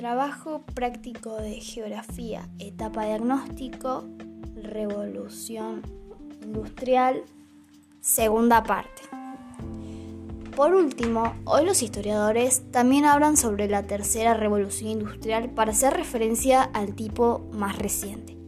Trabajo 0.00 0.62
práctico 0.72 1.36
de 1.36 1.60
geografía, 1.60 2.48
etapa 2.58 3.04
diagnóstico, 3.04 4.04
revolución 4.54 5.82
industrial, 6.42 7.22
segunda 8.00 8.62
parte. 8.62 9.02
Por 10.56 10.72
último, 10.72 11.34
hoy 11.44 11.66
los 11.66 11.82
historiadores 11.82 12.62
también 12.70 13.04
hablan 13.04 13.36
sobre 13.36 13.68
la 13.68 13.82
tercera 13.82 14.32
revolución 14.32 14.88
industrial 14.88 15.50
para 15.50 15.72
hacer 15.72 15.92
referencia 15.92 16.62
al 16.62 16.94
tipo 16.94 17.46
más 17.52 17.76
reciente. 17.76 18.38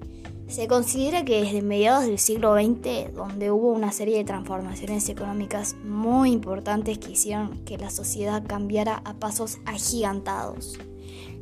Se 0.49 0.69
considera 0.69 1.23
que 1.23 1.43
desde 1.43 1.61
mediados 1.61 2.07
del 2.07 2.19
siglo 2.19 2.55
XX, 2.55 3.13
donde 3.15 3.51
hubo 3.51 3.73
una 3.73 3.93
serie 3.93 4.17
de 4.17 4.25
transformaciones 4.25 5.07
económicas 5.11 5.77
muy 5.85 6.33
importantes 6.33 6.97
que 6.97 7.13
hicieron 7.13 7.63
que 7.67 7.77
la 7.77 7.91
sociedad 7.91 8.43
cambiara 8.43 9.03
a 9.05 9.13
pasos 9.13 9.59
agigantados. 9.67 10.79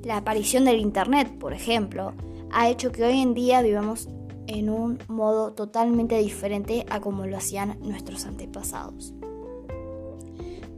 La 0.02 0.16
aparición 0.16 0.64
del 0.64 0.80
Internet, 0.80 1.38
por 1.38 1.52
ejemplo, 1.52 2.14
ha 2.50 2.68
hecho 2.68 2.92
que 2.92 3.04
hoy 3.04 3.20
en 3.20 3.34
día 3.34 3.62
vivamos 3.62 4.08
en 4.46 4.70
un 4.70 4.98
modo 5.08 5.52
totalmente 5.52 6.18
diferente 6.18 6.84
a 6.90 7.00
como 7.00 7.26
lo 7.26 7.36
hacían 7.36 7.78
nuestros 7.80 8.26
antepasados. 8.26 9.14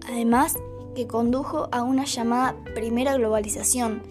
Además, 0.06 0.56
que 0.94 1.06
condujo 1.06 1.68
a 1.72 1.82
una 1.82 2.04
llamada 2.04 2.56
primera 2.74 3.14
globalización, 3.14 4.02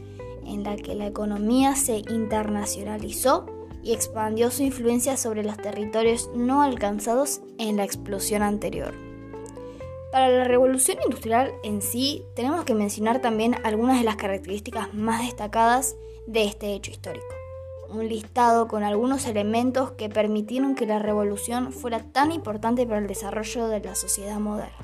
en 0.46 0.64
la 0.64 0.76
que 0.76 0.96
la 0.96 1.08
economía 1.08 1.76
se 1.76 1.98
internacionalizó 1.98 3.46
y 3.84 3.94
expandió 3.94 4.50
su 4.52 4.64
influencia 4.64 5.18
sobre 5.18 5.44
los 5.44 5.58
territorios 5.58 6.30
no 6.36 6.62
alcanzados 6.62 7.42
en 7.58 7.78
la 7.78 7.84
explosión 7.84 8.42
anterior. 8.42 9.11
Para 10.12 10.30
la 10.30 10.44
revolución 10.44 10.98
industrial 11.04 11.54
en 11.64 11.82
sí, 11.82 12.26
tenemos 12.36 12.66
que 12.66 12.76
mencionar 12.76 13.22
también 13.22 13.56
algunas 13.64 13.98
de 14.00 14.06
las 14.06 14.18
características 14.18 14.94
más 14.94 15.22
destacadas 15.26 15.96
de 16.28 16.44
este 16.46 16.74
hecho 16.74 16.92
histórico 16.92 17.42
un 17.92 18.08
listado 18.08 18.68
con 18.68 18.84
algunos 18.84 19.26
elementos 19.26 19.92
que 19.92 20.10
permitieron 20.10 20.76
que 20.76 20.86
la 20.86 21.00
revolución 21.00 21.72
fuera 21.72 22.00
tan 22.12 22.32
importante 22.32 22.86
para 22.86 23.00
el 23.00 23.08
desarrollo 23.08 23.68
de 23.68 23.82
la 23.82 23.96
sociedad 23.96 24.40
moderna. 24.40 24.78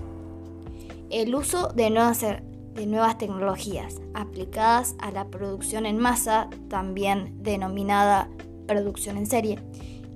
El 1.09 1.33
uso 1.33 1.69
de 1.69 1.89
nuevas, 1.89 2.25
nuevas 2.85 3.17
tecnologías 3.17 3.95
aplicadas 4.13 4.95
a 4.99 5.11
la 5.11 5.25
producción 5.27 5.85
en 5.85 5.97
masa, 5.97 6.49
también 6.69 7.41
denominada 7.41 8.29
producción 8.67 9.17
en 9.17 9.25
serie, 9.25 9.59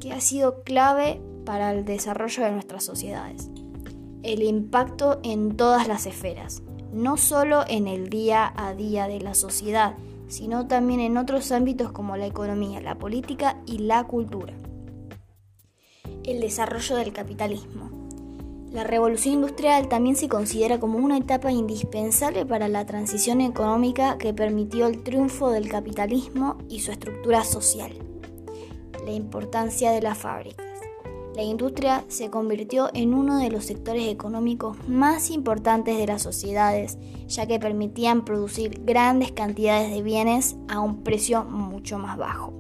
que 0.02 0.12
ha 0.12 0.20
sido 0.20 0.64
clave 0.64 1.22
para 1.46 1.72
el 1.72 1.86
desarrollo 1.86 2.44
de 2.44 2.52
nuestras 2.52 2.84
sociedades. 2.84 3.50
El 4.24 4.44
impacto 4.44 5.20
en 5.24 5.58
todas 5.58 5.88
las 5.88 6.06
esferas, 6.06 6.62
no 6.94 7.18
solo 7.18 7.64
en 7.68 7.88
el 7.88 8.10
día 8.10 8.54
a 8.56 8.76
día 8.76 9.08
de 9.08 9.20
la 9.20 9.34
sociedad, 9.34 9.96
sino 10.28 10.68
también 10.68 11.00
en 11.00 11.18
otros 11.18 11.52
ámbitos 11.52 11.92
como 11.92 12.16
la 12.18 12.28
economía, 12.28 12.82
la 12.82 13.00
política 13.00 13.58
y 13.66 13.80
la 13.80 14.04
cultura. 14.04 14.54
El 16.24 16.40
desarrollo 16.40 16.98
del 16.98 17.14
capitalismo. 17.14 17.90
La 18.72 18.84
revolución 18.84 19.36
industrial 19.36 19.90
también 19.90 20.16
se 20.16 20.30
considera 20.30 20.80
como 20.80 21.00
una 21.00 21.18
etapa 21.18 21.52
indispensable 21.52 22.46
para 22.46 22.68
la 22.68 22.86
transición 22.86 23.42
económica 23.42 24.20
que 24.20 24.36
permitió 24.36 24.86
el 24.86 25.02
triunfo 25.02 25.50
del 25.50 25.68
capitalismo 25.68 26.60
y 26.70 26.82
su 26.82 26.92
estructura 26.92 27.44
social. 27.44 27.92
La 29.04 29.12
importancia 29.12 29.92
de 29.92 30.02
la 30.02 30.14
fábrica. 30.14 30.71
La 31.36 31.44
industria 31.44 32.04
se 32.10 32.30
convirtió 32.30 32.90
en 32.94 33.14
uno 33.14 33.38
de 33.38 33.50
los 33.50 33.66
sectores 33.66 34.08
económicos 34.10 34.78
más 34.90 35.30
importantes 35.30 35.98
de 35.98 36.06
las 36.06 36.22
sociedades, 36.22 36.98
ya 37.28 37.48
que 37.48 37.58
permitían 37.58 38.26
producir 38.26 38.82
grandes 38.84 39.32
cantidades 39.32 39.92
de 39.92 40.02
bienes 40.02 40.58
a 40.68 40.82
un 40.82 41.04
precio 41.04 41.46
mucho 41.46 41.98
más 41.98 42.18
bajo. 42.18 42.54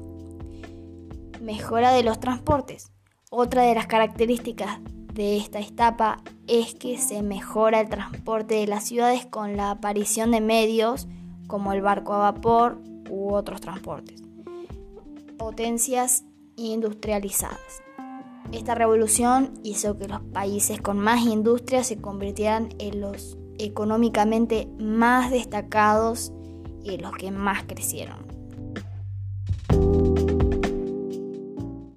Mejora 1.41 1.91
de 1.91 2.03
los 2.03 2.19
transportes. 2.21 2.91
Otra 3.29 3.63
de 3.63 3.75
las 3.75 3.87
características 3.87 4.79
de 5.13 5.35
esta 5.37 5.59
etapa 5.59 6.23
es 6.47 6.73
que 6.73 6.97
se 6.97 7.23
mejora 7.23 7.81
el 7.81 7.89
transporte 7.89 8.55
de 8.55 8.67
las 8.67 8.85
ciudades 8.85 9.25
con 9.25 9.57
la 9.57 9.71
aparición 9.71 10.31
de 10.31 10.39
medios 10.39 11.07
como 11.47 11.73
el 11.73 11.81
barco 11.81 12.13
a 12.13 12.31
vapor 12.31 12.81
u 13.09 13.33
otros 13.33 13.59
transportes. 13.59 14.23
Potencias 15.37 16.23
industrializadas. 16.55 17.81
Esta 18.51 18.75
revolución 18.75 19.53
hizo 19.63 19.97
que 19.97 20.07
los 20.07 20.21
países 20.21 20.81
con 20.81 20.99
más 20.99 21.21
industria 21.25 21.83
se 21.83 21.97
convirtieran 21.97 22.69
en 22.79 23.01
los 23.01 23.37
económicamente 23.57 24.67
más 24.79 25.31
destacados 25.31 26.33
y 26.83 26.97
los 26.97 27.13
que 27.13 27.31
más 27.31 27.63
crecieron. 27.63 28.40